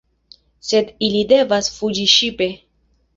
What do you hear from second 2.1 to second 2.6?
ŝipe.